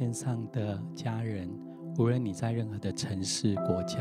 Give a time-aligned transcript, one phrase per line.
[0.00, 1.46] 位线上的家人，
[1.98, 3.98] 无论你在任何的城市、国家，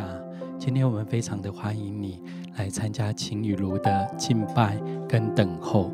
[0.57, 2.23] 今天我们非常的欢迎你
[2.55, 5.91] 来参加情雨如的敬拜跟等候。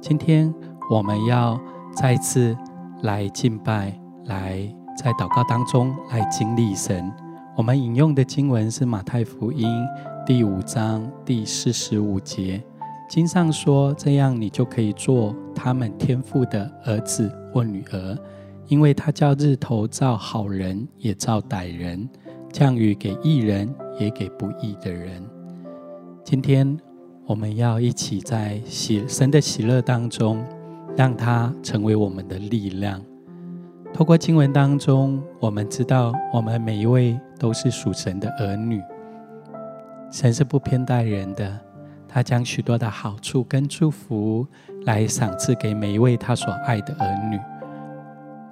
[0.00, 0.54] 今天
[0.88, 1.60] 我们要
[1.96, 2.56] 再次
[3.02, 3.92] 来敬拜，
[4.26, 7.12] 来在祷告当中来经历神。
[7.56, 9.68] 我们引用的经文是马太福音
[10.24, 12.62] 第五章第四十五节，
[13.08, 18.16] 经上说：“这样你就可以做他们天父的儿子或女儿。”
[18.70, 22.08] 因为他叫日头照好人，也照歹人；
[22.52, 23.68] 降雨给义人，
[23.98, 25.20] 也给不义的人。
[26.22, 26.78] 今天
[27.26, 30.44] 我们要一起在喜神的喜乐当中，
[30.96, 33.02] 让他成为我们的力量。
[33.92, 38.80] 透过经文当中，我们知道我们每一位都是属神的儿女。
[40.12, 41.58] 神是不偏待人的，
[42.06, 44.46] 他将许多的好处跟祝福
[44.84, 47.36] 来赏赐给每一位他所爱的儿女。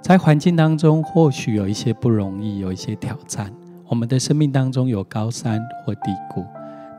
[0.01, 3.53] 在环境当中，或许有一些不容易，有一些挑战。
[3.87, 6.45] 我们的生命当中有高山或低谷，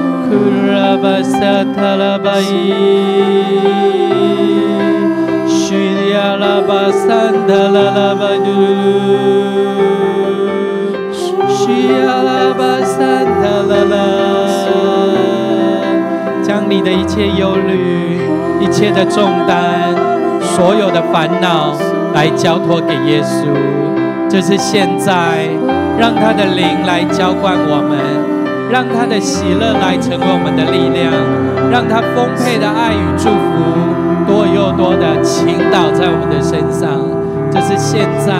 [16.42, 18.20] 将你的一切忧虑、
[18.60, 19.94] 一切的重担、
[20.40, 21.74] 所有的烦恼
[22.14, 23.46] 来交托给耶稣。
[24.28, 25.48] 这是现在，
[25.98, 28.37] 让他的灵来浇灌我们。
[28.70, 31.12] 让他的喜乐来成为我们的力量，
[31.70, 33.48] 让他丰沛的爱与祝福
[34.26, 37.00] 多又多的倾倒在我们的身上。
[37.50, 38.34] 这是现在，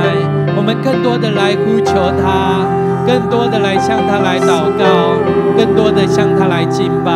[0.57, 2.67] 我们更多的来呼求他，
[3.07, 5.17] 更多的来向他来祷告，
[5.57, 7.13] 更多的向他来敬拜。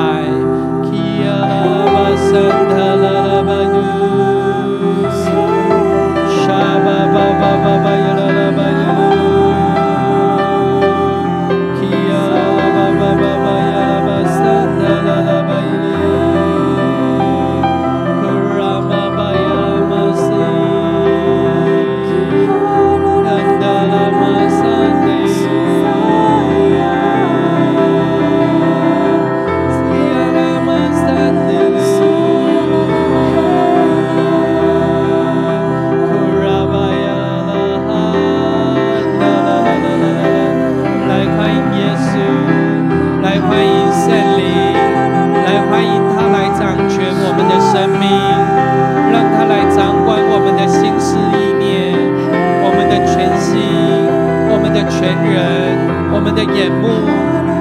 [56.35, 56.89] 的眼目，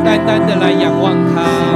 [0.04, 1.71] 单单的来仰望他。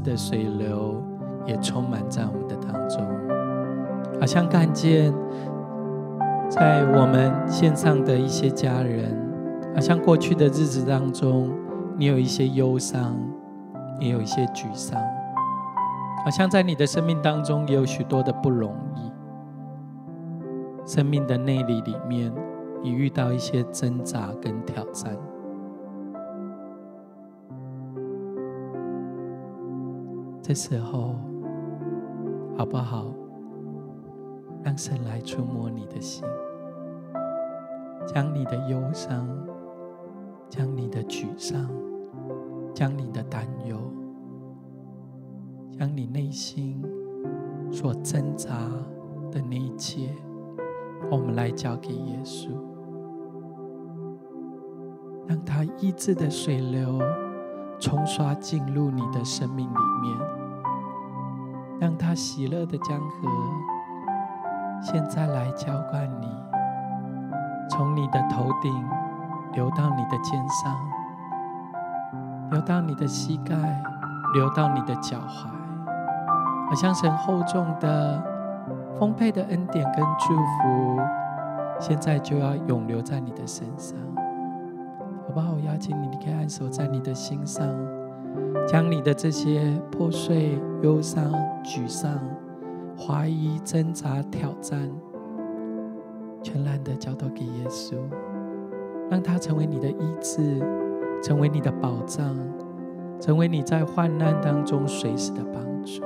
[0.00, 1.02] 的水流
[1.46, 3.00] 也充满在我们的当中，
[4.20, 5.12] 好像看见
[6.48, 9.16] 在我们线上的一些家人，
[9.74, 11.50] 好像过去的日子当中，
[11.96, 13.16] 你有一些忧伤，
[14.00, 15.00] 也有一些沮丧，
[16.24, 19.10] 好像在你的生命当中也有许多的不容易，
[20.86, 22.32] 生命的内里里面，
[22.82, 25.16] 你遇到一些挣扎跟挑战。
[30.42, 31.14] 这时候，
[32.56, 33.14] 好不好？
[34.62, 36.24] 让神来触摸你的心，
[38.06, 39.26] 将你的忧伤、
[40.48, 41.70] 将你的沮丧、
[42.74, 43.78] 将你的担忧、
[45.78, 46.82] 将你内心
[47.70, 48.54] 所挣扎
[49.30, 50.10] 的那一切，
[51.10, 52.48] 我们来交给耶稣，
[55.26, 56.98] 让他医治的水流
[57.80, 60.16] 冲刷进入你的生命里面。
[61.80, 63.28] 让他喜乐的江河，
[64.82, 66.28] 现在来浇灌你，
[67.70, 68.70] 从你的头顶
[69.54, 70.76] 流到你的肩上，
[72.50, 73.56] 流到你的膝盖，
[74.34, 75.48] 流到你的脚踝，
[76.68, 78.22] 好像神厚重的、
[78.98, 81.00] 丰沛的恩典跟祝福，
[81.78, 83.96] 现在就要永留在你的身上，
[85.30, 85.52] 好不好？
[85.52, 87.64] 我邀请你，你可以按手在你的心上。
[88.66, 91.32] 将你的这些破碎、忧伤、
[91.62, 92.18] 沮丧、
[92.98, 94.90] 怀疑、挣扎、挑战，
[96.42, 97.94] 全然的交托给耶稣，
[99.08, 100.42] 让他成为你的医治，
[101.22, 102.36] 成为你的保障，
[103.20, 106.02] 成为你在患难当中随时的帮助。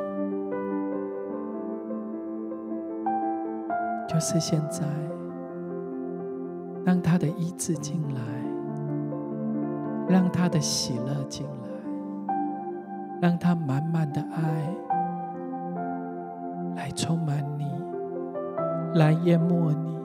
[4.07, 4.85] 就是现在，
[6.85, 8.21] 让他的医治进来，
[10.09, 11.53] 让他的喜乐进来。
[13.23, 14.75] 让他满满的爱
[16.77, 17.65] 来充满你，
[18.99, 19.99] 来淹没你，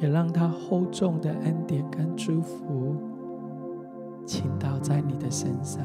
[0.00, 2.96] 也让他厚重的恩典跟祝福
[4.26, 5.82] 倾倒在你的身上。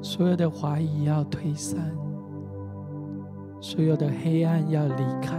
[0.00, 1.80] 所有的怀疑要退散，
[3.60, 5.36] 所有的黑暗要离开，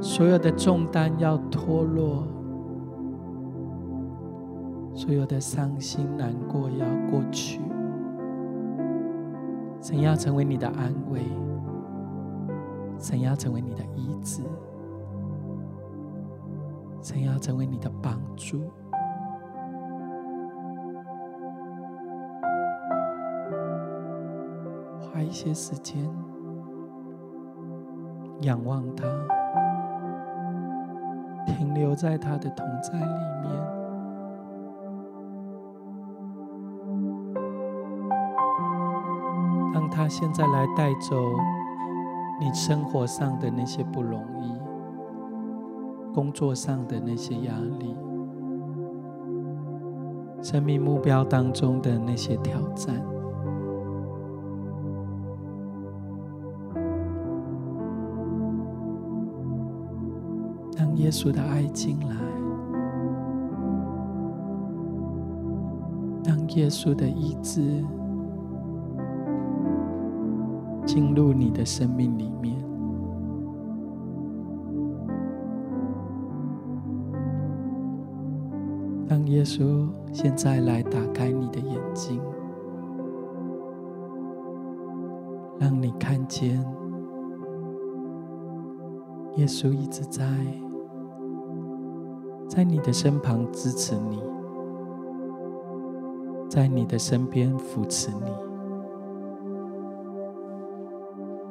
[0.00, 2.26] 所有的重担要脱落。
[4.94, 7.60] 所有的伤心难过要过去，
[9.80, 11.22] 神要成为你的安慰，
[12.98, 14.42] 神要成为你的医治，
[17.00, 18.62] 神要成为你的帮助。
[24.98, 25.96] 花一些时间
[28.40, 29.06] 仰望他，
[31.78, 33.04] 留在他的同在里
[33.42, 33.78] 面。
[39.72, 41.16] 让他现在来带走
[42.40, 44.52] 你生活上的那些不容易，
[46.12, 47.96] 工作上的那些压力，
[50.42, 52.94] 生命目标当中的那些挑战，
[61.08, 62.14] 耶稣的爱进来，
[66.22, 67.62] 让耶稣的医治
[70.84, 72.62] 进入你的生命里面，
[79.08, 82.20] 让耶稣现在来打开你的眼睛，
[85.58, 86.62] 让你看见
[89.36, 90.22] 耶稣一直在。
[92.58, 94.20] 在你的身旁支持你，
[96.50, 98.32] 在你的身边扶持你，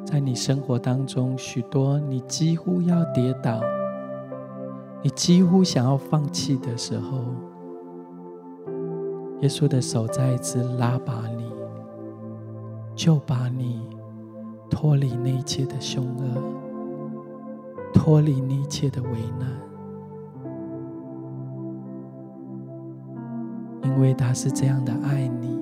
[0.06, 3.62] 在你生活当中许多你几乎要跌倒、
[5.02, 7.20] 你几乎想要放弃的时候，
[9.40, 11.50] 耶稣的手再一次拉拔你，
[12.96, 13.88] 就把你
[14.70, 16.44] 脱离那一切的凶恶，
[17.94, 19.10] 脱离那一切的危
[19.40, 19.48] 难。
[23.98, 25.60] 因为他是这样的爱你，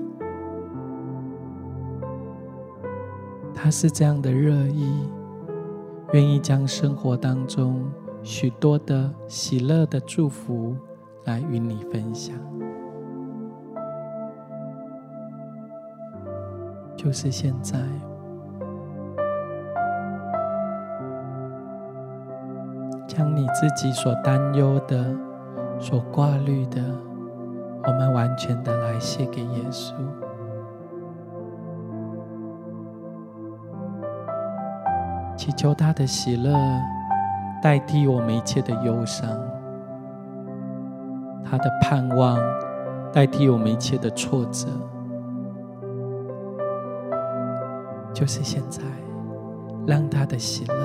[3.54, 5.10] 他是这样的热意，
[6.12, 7.90] 愿意将生活当中
[8.24, 10.76] 许多的喜乐的祝福
[11.24, 12.36] 来与你分享。
[16.98, 17.80] 就是现在，
[23.08, 25.16] 将你自己所担忧的、
[25.80, 26.84] 所挂虑的。
[27.88, 29.94] 我们完全的来献给耶稣，
[35.38, 36.52] 祈求他的喜乐
[37.62, 39.30] 代替我们一切的忧伤，
[41.44, 42.40] 他的盼望
[43.14, 44.68] 代替我们一切的挫折，
[48.12, 48.82] 就是现在，
[49.86, 50.76] 让他的喜乐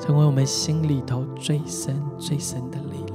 [0.00, 3.13] 成为我们心里头最深最深的力量。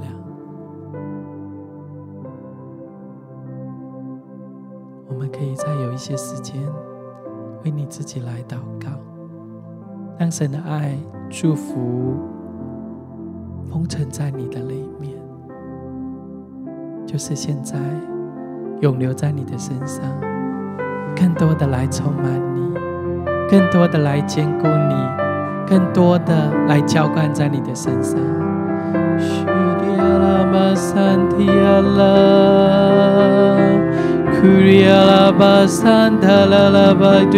[5.39, 6.61] 可以再有一些时间
[7.63, 8.89] 为你自己来祷告，
[10.17, 10.97] 让神的爱、
[11.29, 12.17] 祝福
[13.71, 15.13] 封存在你的里面，
[17.05, 17.77] 就是现在
[18.81, 20.03] 永留在你的身上，
[21.15, 22.73] 更多的来充满你，
[23.49, 24.93] 更多的来坚固你，
[25.65, 28.19] 更多的来浇灌在你的身上。
[34.41, 35.31] 拉
[36.93, 37.37] 巴嘟嘟，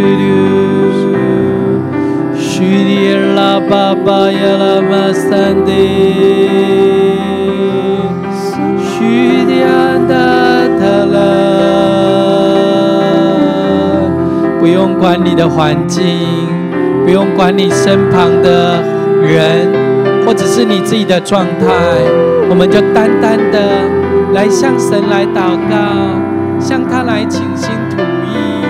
[2.37, 5.69] 呼利亚拉巴巴亚拉马桑迪，
[8.77, 8.83] 呼
[9.47, 9.65] 利亚
[10.07, 10.13] 达
[10.79, 10.81] 塔
[11.11, 11.13] 拉。
[14.59, 16.03] 不用管你的环境，
[17.03, 18.79] 不用管你身旁的
[19.21, 19.67] 人，
[20.25, 21.65] 或者是你自己的状态，
[22.49, 23.59] 我们就单单的
[24.33, 25.75] 来向神来祷告。
[26.61, 28.63] 向他来倾心吐意，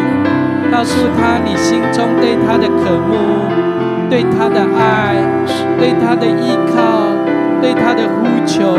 [0.71, 3.13] 告诉他你心中对他的渴慕，
[4.10, 5.15] 对他的爱，
[5.77, 7.12] 对他的依靠，
[7.62, 8.77] 对他的呼求。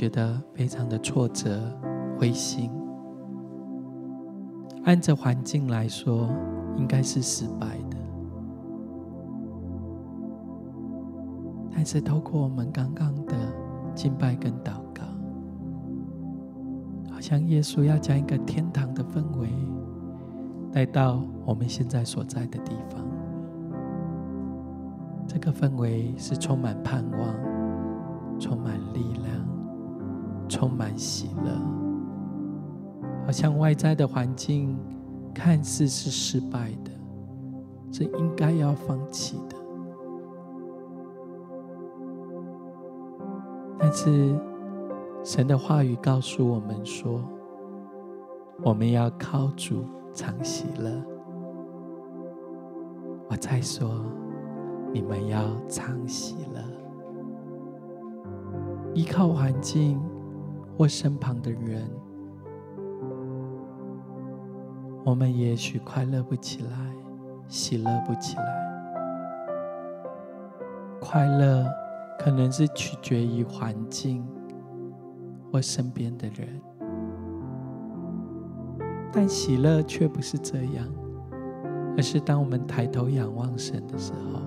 [0.00, 1.60] 觉得非常的挫折、
[2.18, 2.70] 灰心。
[4.84, 6.26] 按着环境来说，
[6.78, 7.98] 应该是失败的。
[11.70, 13.34] 但是透过我们刚刚的
[13.94, 15.04] 敬拜跟祷告。
[17.12, 19.50] 好像耶稣要将一个天堂的氛围
[20.72, 23.04] 带到我们现在所在的地方，
[25.26, 29.46] 这个氛围是充满盼望、充满力量、
[30.50, 31.50] 充满喜乐。
[33.24, 34.76] 好像外在的环境
[35.32, 36.90] 看似是失败的，
[37.90, 39.56] 是应该要放弃的，
[43.78, 44.38] 但是。
[45.22, 47.22] 神的话语告诉我们说
[48.64, 49.84] ：“我们要靠主
[50.14, 50.90] 常喜乐。”
[53.28, 54.02] 我再说
[54.94, 56.62] ：“你们要常喜乐。”
[58.96, 60.00] 依靠环境
[60.80, 61.86] 或身旁的人，
[65.04, 66.70] 我们也许快乐不起来，
[67.48, 68.44] 喜乐不起来。
[70.98, 71.66] 快乐
[72.18, 74.26] 可能是取决于环境。
[75.52, 76.48] 或身边的人，
[79.12, 80.86] 但喜乐却不是这样，
[81.96, 84.40] 而是当我们抬头仰望神的时候，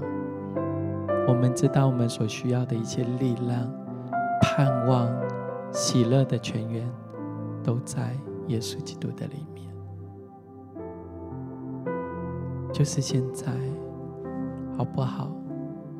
[1.27, 3.69] 我们知道我们所需要的一切力量、
[4.41, 5.07] 盼望、
[5.73, 6.87] 喜乐的泉源，
[7.61, 8.15] 都在
[8.47, 9.67] 耶稣基督的里面。
[12.71, 13.51] 就是现在，
[14.77, 15.29] 好不好？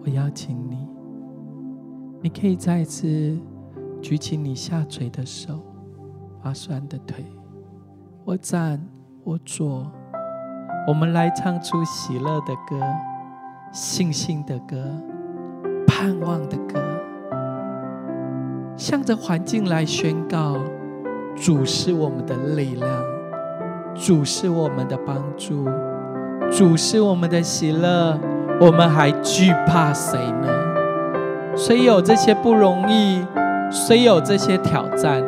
[0.06, 0.88] 我邀请你，
[2.22, 3.38] 你可以再次。
[4.02, 5.62] 举起你下垂的手，
[6.42, 7.24] 发酸的腿，
[8.26, 8.86] 我站，
[9.24, 9.90] 我坐，
[10.86, 12.86] 我们来唱出喜乐的歌、
[13.72, 15.02] 信心的歌、
[15.88, 16.93] 盼望的歌，
[18.76, 20.58] 向着环境来宣告：
[21.36, 22.90] 主是我们的力量，
[23.94, 25.66] 主是我们的帮助，
[26.52, 28.20] 主是我们的喜乐，
[28.60, 30.48] 我们还惧怕谁呢？
[31.56, 33.24] 虽有这些不容易，
[33.70, 35.24] 虽有这些挑战，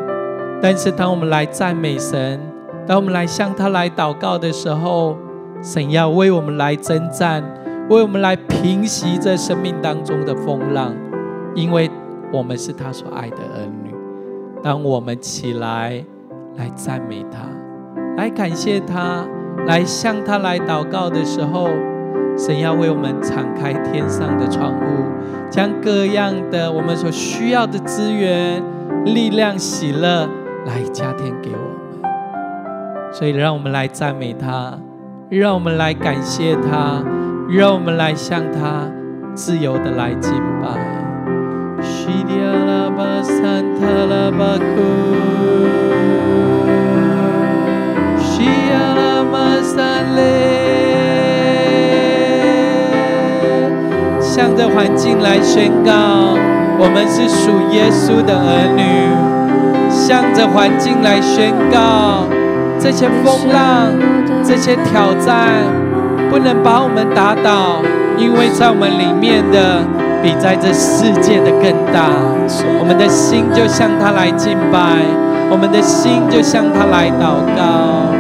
[0.60, 2.40] 但是当我们来赞美神，
[2.88, 5.16] 当我们来向他来祷告的时候，
[5.62, 7.44] 神要为我们来征战，
[7.90, 10.96] 为我们来平息这生命当中的风浪，
[11.54, 11.92] 因为
[12.32, 13.94] 我们是他所爱的儿女。
[14.64, 16.04] 当我们起来
[16.58, 17.40] 来赞美他，
[18.18, 19.26] 来感谢他，
[19.68, 21.70] 来向他来祷告的时候，
[22.38, 24.86] 神要为我们敞开天上的窗户，
[25.50, 28.64] 将各样的我们所需要的资源、
[29.06, 30.28] 力量、喜乐
[30.66, 32.12] 来加添给我们。
[33.14, 34.78] 所以，让我们来赞美他，
[35.30, 37.04] 让我们来感谢他，
[37.50, 38.92] 让我们来向他
[39.36, 41.05] 自由的来敬拜。
[54.22, 56.36] 向着环境来宣告，
[56.78, 59.16] 我们是属耶稣的儿女；
[59.90, 62.28] 向着环境来宣告，
[62.78, 63.94] 这些风浪、
[64.44, 65.64] 这些挑战
[66.30, 67.82] 不能把我们打倒，
[68.18, 70.05] 因为在我们里面的。
[70.26, 72.10] 比在这世界的更大，
[72.80, 75.06] 我们的心就向他来敬拜，
[75.52, 78.15] 我们的心就向他来祷告。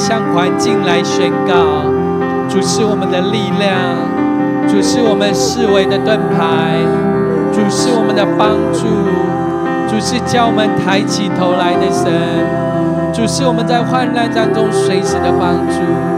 [0.00, 1.84] 向环境来宣告，
[2.48, 3.68] 主是我们的力量，
[4.66, 6.72] 主是我们四维的盾牌，
[7.52, 8.88] 主是我们的帮助，
[9.86, 12.10] 主是叫我们抬起头来的神，
[13.12, 16.09] 主是我们在患难当中随时的帮助。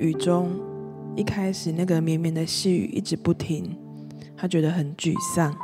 [0.00, 0.58] 雨中，
[1.14, 3.78] 一开始那个绵绵的细雨一直不停，
[4.34, 5.54] 他觉得很沮丧。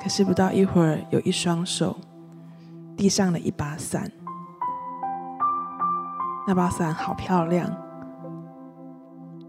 [0.00, 1.98] 可是不到一会儿，有一双手
[2.96, 4.08] 递上了一把伞，
[6.46, 7.68] 那把伞好漂亮，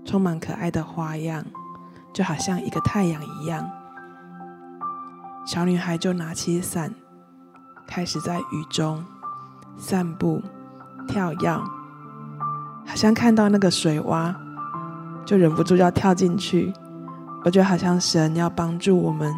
[0.04, 1.46] 充满可爱的花样，
[2.12, 3.70] 就好像一个太阳一样。
[5.46, 6.92] 小女孩就拿起伞，
[7.88, 9.06] 开始在雨中
[9.78, 10.42] 散步、
[11.08, 11.81] 跳跃。
[13.02, 14.32] 像看到那个水洼，
[15.26, 16.72] 就忍不住要跳进去。
[17.44, 19.34] 我觉得好像神要帮助我们，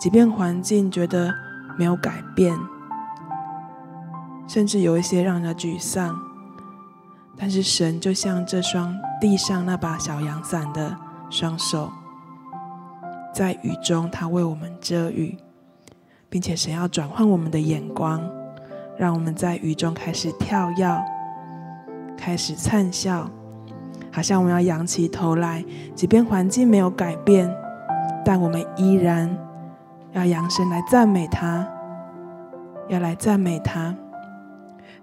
[0.00, 1.30] 即便环境觉得
[1.78, 2.58] 没有改变，
[4.46, 6.18] 甚至有一些让人沮丧，
[7.36, 10.96] 但是神就像这双递上那把小阳伞的
[11.28, 11.92] 双手，
[13.34, 15.36] 在雨中他为我们遮雨，
[16.30, 18.18] 并且神要转换我们的眼光，
[18.96, 21.17] 让我们在雨中开始跳跃。
[22.18, 23.30] 开始灿笑，
[24.12, 27.48] 好像我们要仰起头来，即便环境没有改变，
[28.24, 29.34] 但我们依然
[30.12, 31.66] 要扬声来赞美他，
[32.88, 33.94] 要来赞美他。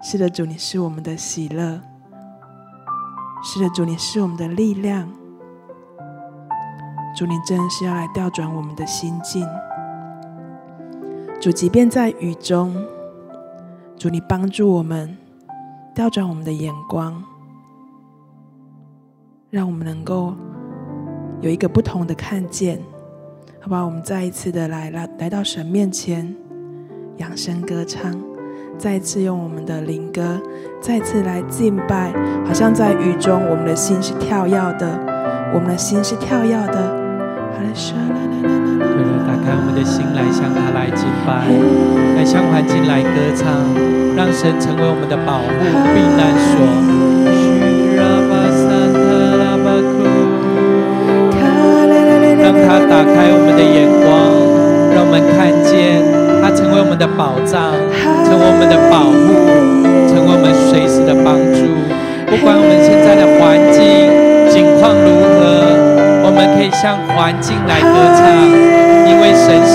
[0.01, 1.79] 是的，主，你是我们的喜乐；
[3.41, 5.09] 是的，主，你是我们的力量。
[7.17, 9.47] 主，你真是要来调转我们的心境。
[11.39, 12.75] 主，即便在雨中，
[13.97, 15.17] 主，你帮助我们。
[15.95, 17.23] 调转我们的眼光，
[19.49, 20.35] 让我们能够
[21.39, 22.77] 有一个不同的看见，
[23.61, 23.85] 好不好？
[23.85, 26.35] 我们再一次的来来来到神面前，
[27.15, 28.13] 扬声歌唱，
[28.77, 30.37] 再次用我们的灵歌，
[30.81, 32.11] 再次来敬拜，
[32.45, 34.99] 好像在雨中，我们的心是跳跃的，
[35.53, 36.89] 我们的心是跳跃的。
[37.53, 38.64] 好嘞，唰啦啦啦
[39.27, 41.47] 打开我们的心来向他来敬拜，
[42.15, 43.45] 来向环境来歌唱，
[44.15, 45.49] 让神成为我们的保护
[45.93, 46.55] 避难所。
[52.41, 54.07] 让他打开我们的眼光，
[54.93, 56.01] 让我们看见
[56.41, 57.73] 他成为我们的宝藏，
[58.23, 59.25] 成为我们的保护，
[60.07, 61.65] 成为我们随时的帮助。
[62.29, 63.81] 不管我们现在的环境
[64.49, 65.43] 境况如何。
[66.25, 68.74] 我们可以向环境来歌唱，
[69.53, 69.74] 因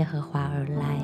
[0.00, 0.96] 耶和华而来。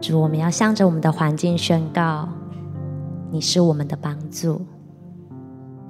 [0.00, 2.28] 主，我们要向着我们的环境宣告，
[3.32, 4.60] 你是我们的帮助。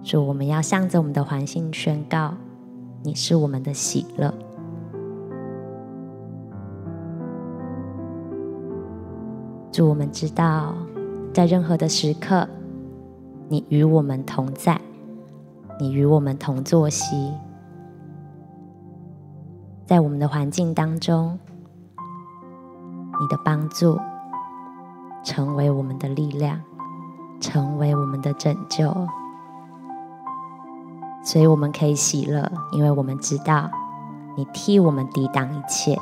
[0.03, 2.33] 主，我们要向着我们的环境宣告，
[3.03, 4.33] 你是我们的喜乐。
[9.71, 10.75] 主，我们知道，
[11.35, 12.49] 在任何的时刻，
[13.51, 14.81] 你与我们同在，
[15.79, 17.33] 你与我们同作息，
[19.93, 21.39] 在我们的环境当中，
[23.21, 24.01] 你的帮助
[25.23, 26.59] 成为我们的力量，
[27.43, 28.91] 成为我们的拯救。
[31.23, 33.71] 所以我们可以喜乐，因为我们知道
[34.35, 35.95] 你替我们抵挡一切。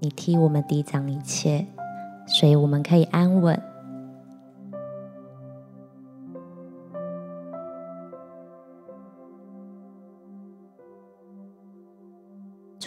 [0.00, 1.68] 你替我们抵挡一切，
[2.26, 3.75] 所以我们可以安稳。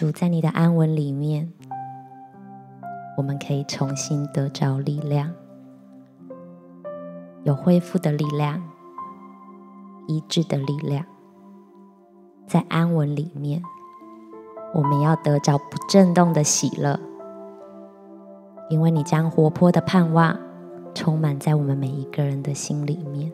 [0.00, 1.52] 主，在你的安稳里面。
[3.18, 5.30] 我们可以重新得着力量，
[7.44, 8.62] 有恢复的力量，
[10.06, 11.04] 医治的力量，
[12.46, 13.62] 在安稳里面，
[14.72, 16.98] 我们要得着不震动的喜乐，
[18.70, 20.34] 因为你将活泼的盼望
[20.94, 23.30] 充满在我们每一个人的心里面。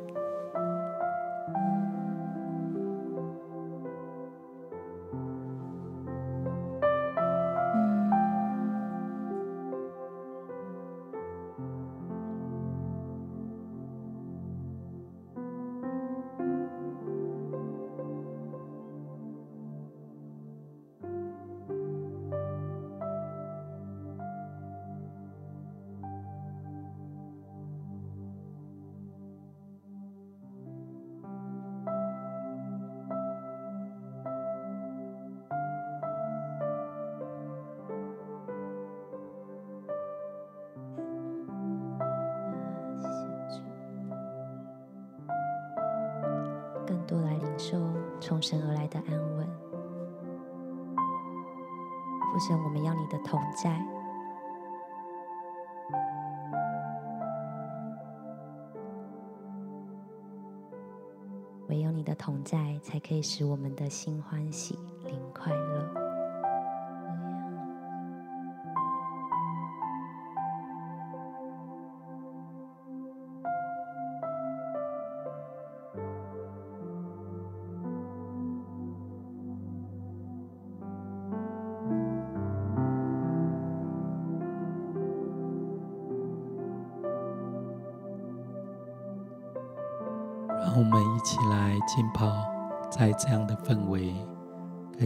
[61.68, 65.95] 唯有你的同在，才可以使我们的心欢喜，灵快乐。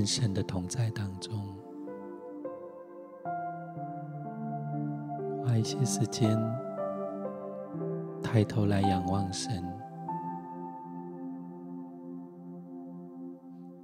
[0.00, 1.46] 跟神的同在当中，
[5.44, 6.38] 花一些时间
[8.22, 9.62] 抬头来仰望神，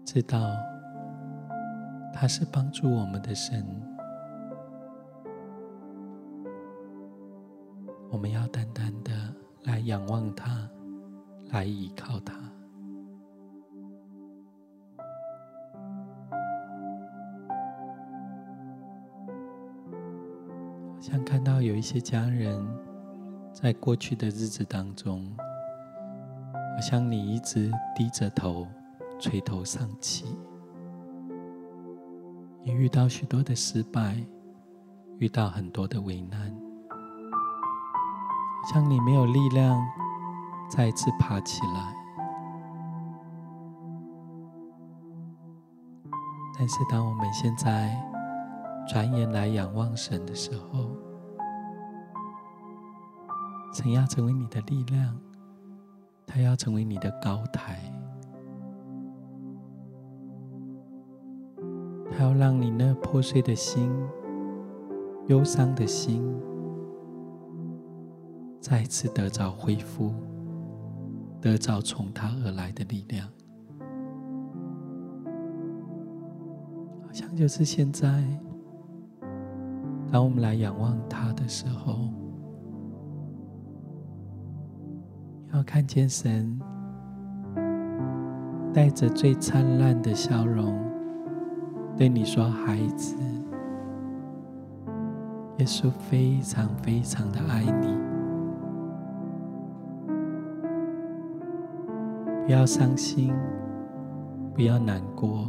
[0.06, 0.38] 知道
[2.14, 3.62] 他是帮助我们的神，
[8.10, 9.12] 我们要单单的
[9.64, 10.66] 来仰望他。
[11.52, 12.45] 来依靠他，
[21.76, 22.66] 有一些家人
[23.52, 25.30] 在过去的日子当中，
[26.74, 28.66] 好像你一直低着头，
[29.20, 30.24] 垂头丧气，
[32.64, 34.16] 你遇到许多的失败，
[35.18, 36.50] 遇到很多的为难，
[38.62, 39.78] 好像你没有力量。
[40.70, 41.94] 再次爬起来，
[46.58, 47.94] 但是当我们现在
[48.88, 50.90] 转眼来仰望神的时候，
[53.76, 55.14] 神要成为你的力量，
[56.26, 57.78] 他要成为你的高台，
[62.10, 63.92] 他要让你那破碎的心、
[65.26, 66.26] 忧伤的心，
[68.60, 70.10] 再次得着恢复。
[71.38, 73.28] 得着从他而来的力量，
[77.06, 78.24] 好像就是现在，
[80.10, 82.08] 当我们来仰望他的时候，
[85.56, 86.60] 要看见神，
[88.74, 90.78] 带着最灿烂的笑容，
[91.96, 93.16] 对你说：“孩子，
[95.56, 97.98] 耶稣非常非常的爱你，
[102.44, 103.34] 不要伤心，
[104.54, 105.48] 不要难过，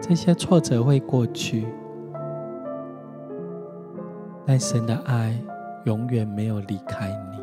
[0.00, 1.66] 这些挫折会过去，
[4.46, 5.34] 但神的爱
[5.84, 7.38] 永远没有离开你。”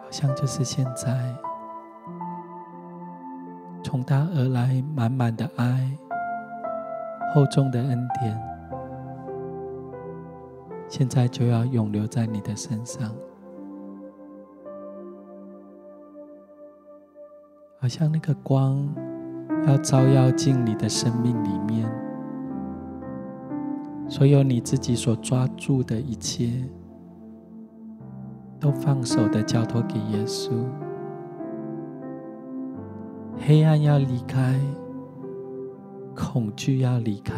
[0.00, 1.34] 好像就是现在，
[3.84, 5.90] 从他而来满满的爱，
[7.34, 8.40] 厚重的恩典，
[10.88, 13.14] 现在就要永留在你的身上，
[17.78, 18.88] 好像那个光
[19.66, 21.86] 要照耀进你的生命里面，
[24.08, 26.50] 所有你自己所抓住的一切。
[28.60, 30.50] 都放手的交托给耶稣，
[33.36, 34.58] 黑暗要离开，
[36.12, 37.34] 恐惧要离开，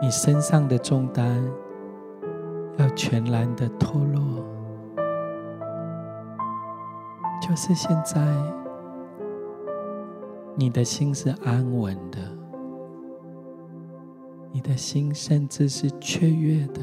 [0.00, 1.38] 你身上的重担
[2.78, 4.42] 要全然的脱落。
[7.46, 8.26] 就是现在，
[10.56, 12.18] 你的心是安稳的，
[14.52, 16.80] 你的心甚至是雀跃的。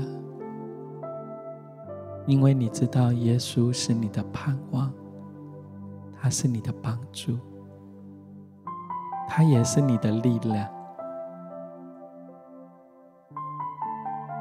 [2.26, 4.92] 因为你知道耶稣是你的盼望，
[6.20, 7.38] 他是你的帮助，
[9.28, 10.68] 他也是你的力量。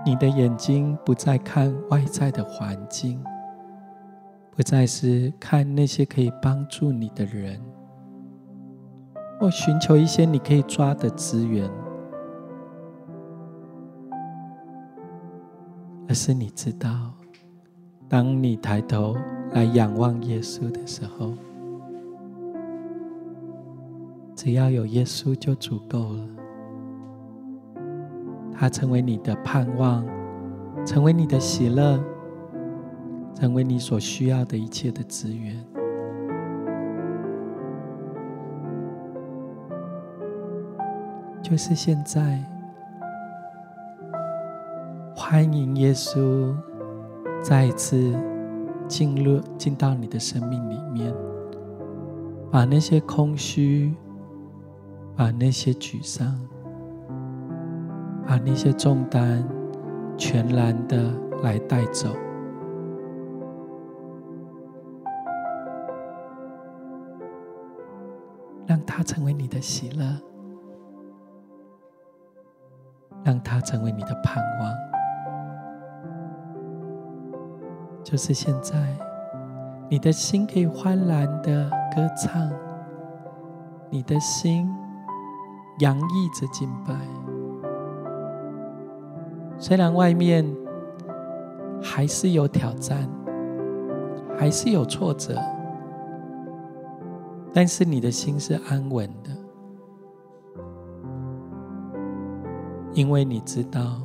[0.07, 3.23] 你的眼睛不再看外在的环境，
[4.51, 7.61] 不再是看那些可以帮助你的人，
[9.39, 11.71] 或寻求一些你可以抓的资源，
[16.09, 17.13] 而是你知道。
[18.09, 19.17] 当你抬头
[19.53, 21.33] 来仰望耶稣的时候，
[24.37, 26.29] 只要有耶稣就足够了。
[28.53, 30.07] 他成为你的盼望，
[30.87, 31.99] 成为你的喜乐，
[33.35, 35.57] 成为你所需要的一切的资源。
[41.43, 42.39] 就是现在，
[45.27, 46.55] 欢迎耶稣。
[47.43, 48.13] 再一次
[48.87, 51.15] 进入进到你的生命里面，
[52.53, 53.95] 把那些空虚，
[55.17, 56.39] 把那些沮丧，
[58.27, 59.43] 把那些重担，
[60.19, 61.11] 全然的
[61.43, 62.11] 来带走，
[68.67, 70.05] 让它成为你的喜乐，
[73.25, 74.94] 让它成为你的盼望。
[78.05, 78.77] 就是现在，
[79.89, 82.53] 你的心可以欢然的歌唱，
[83.89, 84.71] 你的心
[85.79, 86.95] 洋溢着敬拜。
[89.59, 90.45] 虽然外面
[91.83, 93.09] 还是有挑战，
[94.39, 95.41] 还是有挫折，
[97.55, 99.31] 但是你的心是安稳的，
[102.93, 104.04] 因为你知道。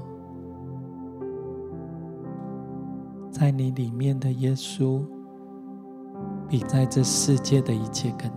[3.39, 5.01] 在你里面的耶稣，
[6.49, 8.29] 比在这世界的一切更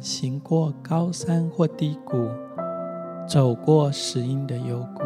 [0.00, 2.26] 行过高山或低谷，
[3.28, 5.02] 走过石英的幽谷，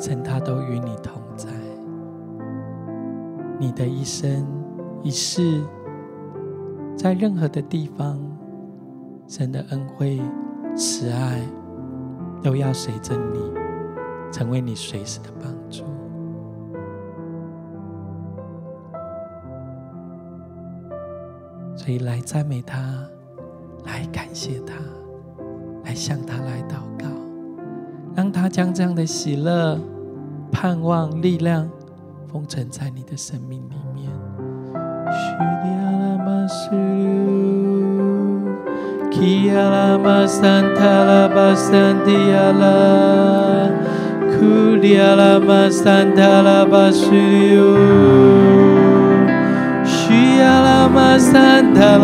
[0.00, 1.50] 神他都与你同在。
[3.58, 4.46] 你的一生
[5.02, 5.62] 一世。
[6.94, 8.20] 在任何的地方，
[9.26, 10.20] 神的恩惠、
[10.76, 11.40] 慈爱
[12.42, 13.52] 都要随着你，
[14.30, 15.50] 成为你随时的帮
[21.84, 22.78] 所以来赞美他，
[23.84, 24.74] 来感谢他，
[25.84, 27.06] 来向他来祷告，
[28.14, 29.76] 让他将这样的喜乐、
[30.52, 31.68] 盼望、力量
[32.30, 34.08] 封存在你的生命里面。
[45.14, 48.71] La ma santa la basuriu.
[50.82, 51.96] Lama Santa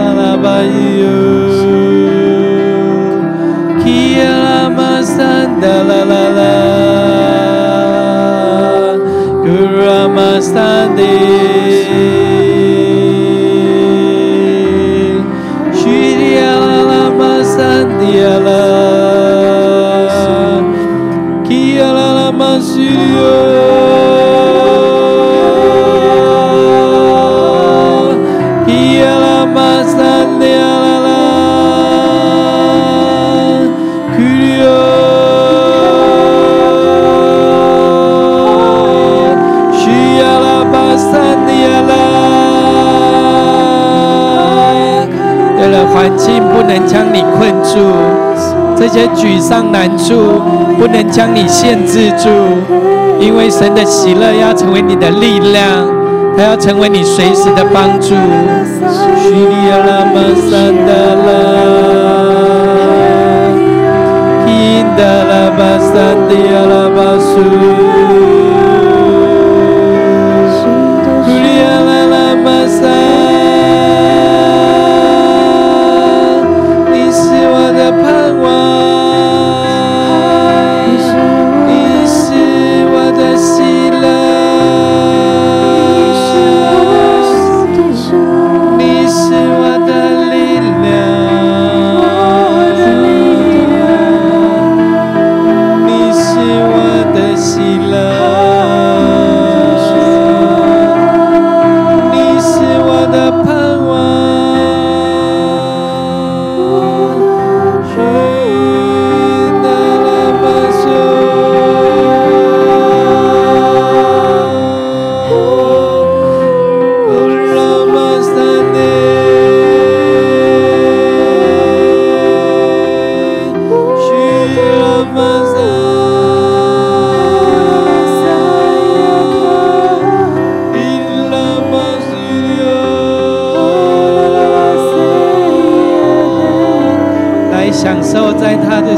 [49.18, 50.40] 沮丧难处
[50.78, 52.28] 不能将你限制住，
[53.18, 55.64] 因为神的喜乐要成为你的力量，
[56.36, 58.14] 他要成为你随时的帮助。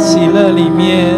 [0.00, 1.14] 喜乐里面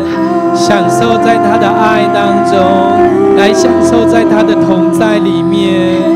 [0.55, 6.12] 享受在他的爱当中来享受在他的同在里面。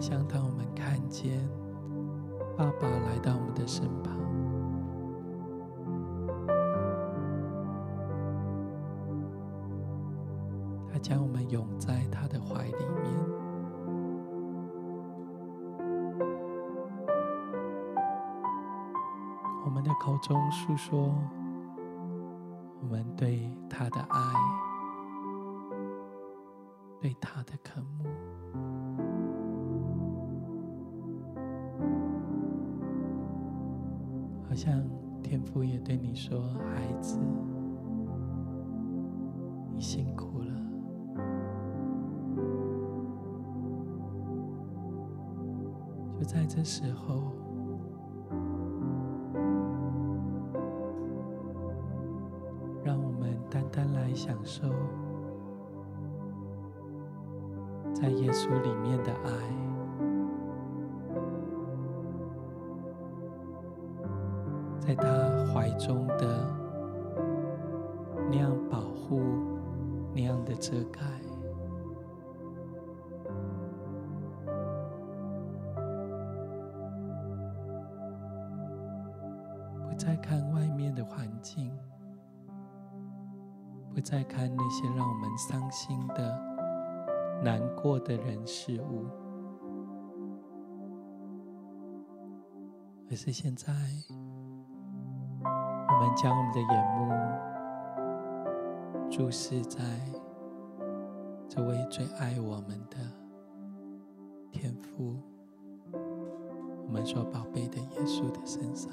[0.00, 1.48] 想当我们看见。
[2.56, 4.16] 爸爸来到我们的身旁，
[10.90, 13.12] 他将我们拥在他的怀里面，
[19.66, 21.14] 我们的口中诉说
[22.80, 24.18] 我们对他的爱，
[27.02, 28.25] 对他的渴慕。
[36.16, 37.20] 说：“孩子，
[39.74, 40.46] 你辛苦了。”
[46.18, 47.34] 就在这时候，
[52.82, 54.70] 让我们单单来享受
[57.92, 59.65] 在耶稣里面的爱。
[87.42, 89.06] 难过的人事物，
[93.10, 93.72] 而是现在。
[95.88, 97.08] 我们将我们的眼目
[99.10, 99.80] 注视在
[101.48, 102.98] 这位最爱我们的
[104.52, 105.16] 天父，
[106.86, 108.92] 我们说宝贝的耶稣的身上，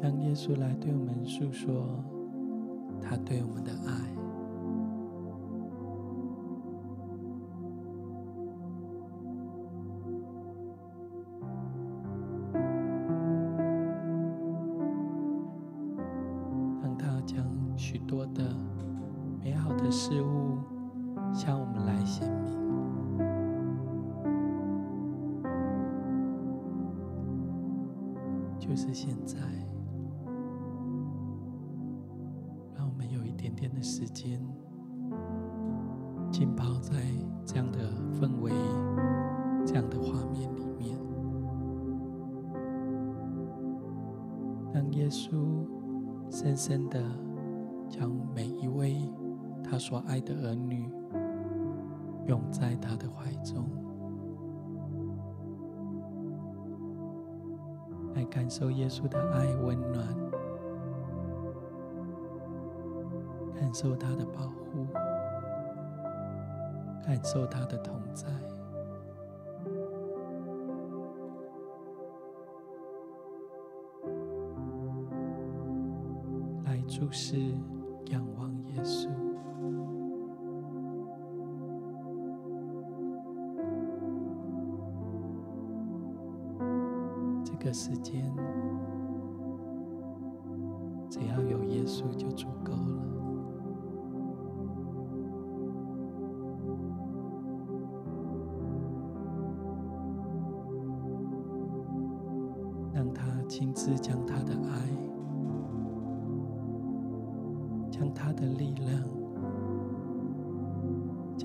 [0.00, 2.02] 让耶稣来对我们诉说
[3.02, 4.27] 他对我们的爱。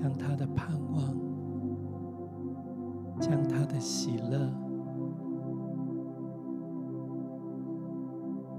[0.04, 1.02] 将他的盼望，
[3.18, 4.52] 将他的喜乐，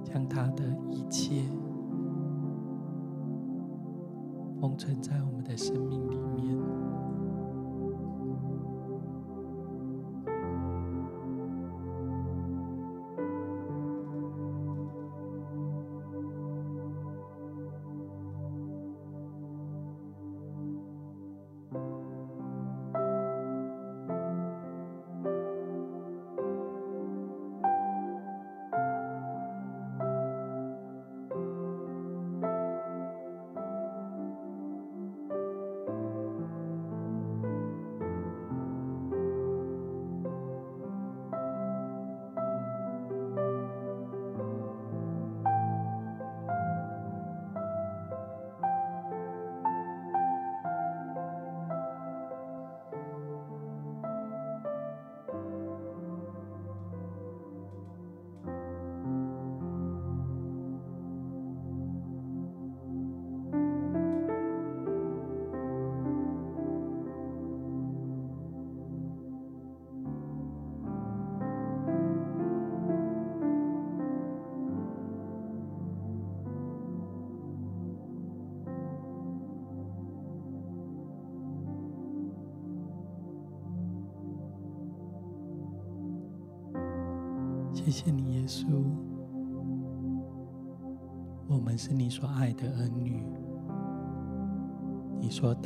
[0.03, 1.43] 将他的一切
[4.59, 6.57] 封存在我们的生命里面。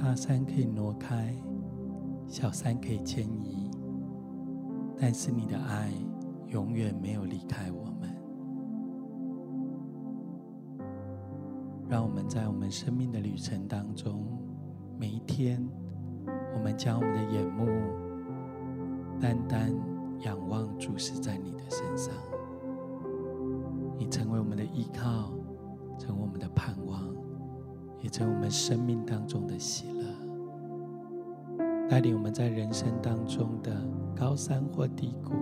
[0.09, 1.35] 大山可以挪开，
[2.25, 3.69] 小山可以迁移，
[4.99, 5.91] 但是你的爱
[6.47, 8.09] 永远没有离开我们。
[11.87, 14.25] 让我们在我们生命的旅程当中，
[14.97, 15.63] 每一天，
[16.55, 17.67] 我们将我们的眼目
[19.19, 19.71] 单单
[20.21, 22.11] 仰望注视在你的身上。
[23.95, 25.31] 你成为我们的依靠，
[25.99, 27.08] 成为我们的盼望，
[28.01, 30.03] 也成我们生命当中的喜乐，
[31.89, 33.71] 带领我们在人生当中的
[34.15, 35.33] 高山或低谷，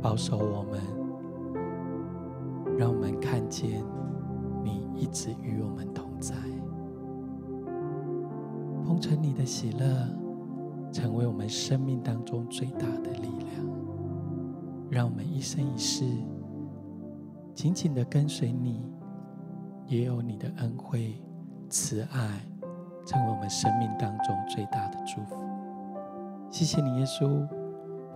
[0.00, 0.80] 保守我们。
[2.76, 3.84] 让我们看见
[4.64, 6.34] 你一直与我们同在，
[8.84, 9.86] 丰盛你的喜乐，
[10.90, 13.64] 成为我们生命当中最大的力量。
[14.90, 16.04] 让我们一生一世
[17.54, 18.84] 紧紧的跟随你，
[19.86, 21.22] 也有你的恩惠、
[21.70, 22.40] 慈爱，
[23.06, 25.36] 成为我们生命当中最大的祝福。
[26.50, 27.46] 谢谢你，耶稣，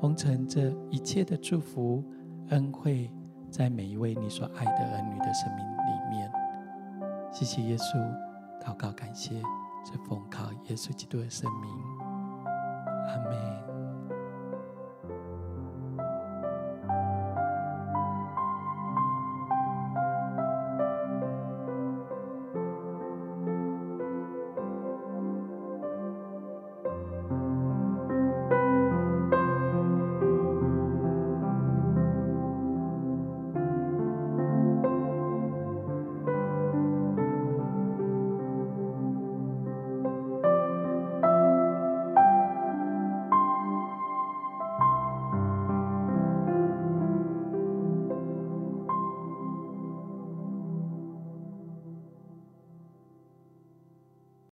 [0.01, 2.05] 丰盛这一切的祝福、
[2.49, 3.11] 恩惠。
[3.51, 6.31] 在每一位你所爱的儿女的生命里面，
[7.33, 7.99] 谢谢耶稣，
[8.61, 9.41] 祷告感谢，
[9.83, 11.71] 这奉靠耶稣基督的圣名，
[13.07, 13.78] 阿门。